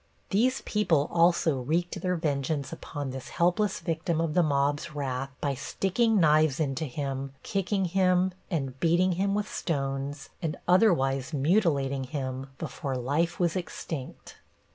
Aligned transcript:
These 0.31 0.61
people 0.61 1.09
also 1.11 1.59
wreaked 1.59 2.01
their 2.01 2.15
vengeance 2.15 2.73
upon 2.73 3.11
this 3.11 3.27
helpless 3.29 3.81
victim 3.81 4.19
of 4.19 4.33
the 4.33 4.41
mob's 4.41 4.95
wrath 4.95 5.29
by 5.41 5.53
sticking 5.53 6.19
knives 6.19 6.59
into 6.59 6.85
him, 6.85 7.33
kicking 7.43 7.85
him 7.85 8.31
and 8.49 8.79
beating 8.79 9.11
him 9.11 9.35
with 9.35 9.47
stones 9.47 10.29
and 10.41 10.57
otherwise 10.67 11.33
mutilating 11.33 12.05
him 12.05 12.47
before 12.57 12.97
life 12.97 13.39
was 13.39 13.55
extinct. 13.55 14.37